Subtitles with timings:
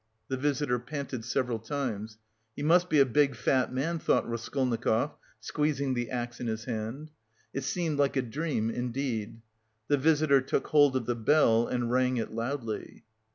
[0.29, 2.17] The visitor panted several times.
[2.55, 7.11] "He must be a big, fat man," thought Raskolnikov, squeezing the axe in his hand.
[7.53, 9.41] It seemed like a dream indeed.
[9.89, 13.03] The visitor took hold of the bell and rang it loudly.